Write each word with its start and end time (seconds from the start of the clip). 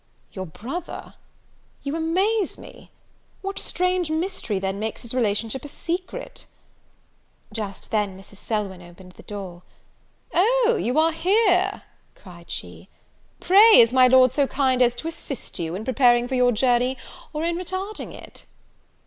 "Your 0.31 0.47
brother! 0.47 1.13
you 1.83 1.95
amaze 1.95 2.57
me! 2.57 2.89
What 3.43 3.59
strange 3.59 4.09
mystery, 4.09 4.57
then, 4.57 4.79
makes 4.79 5.03
his 5.03 5.13
relationship 5.13 5.63
a 5.63 5.67
secret?" 5.67 6.47
Just 7.53 7.91
then 7.91 8.17
Mrs. 8.17 8.37
Selwyn 8.37 8.81
opened 8.81 9.11
the 9.11 9.21
door. 9.21 9.61
"O, 10.33 10.75
you 10.81 10.97
are 10.97 11.11
here!" 11.11 11.83
cried 12.15 12.49
she: 12.49 12.89
"Pray, 13.39 13.77
is 13.79 13.93
my 13.93 14.07
Lord 14.07 14.31
so 14.31 14.47
kind 14.47 14.81
as 14.81 14.95
to 14.95 15.07
assist 15.07 15.59
you 15.59 15.75
in 15.75 15.85
preparing 15.85 16.27
for 16.27 16.33
your 16.33 16.51
journey, 16.51 16.97
or 17.31 17.45
in 17.45 17.55
retarding 17.55 18.11
it?" 18.11 18.47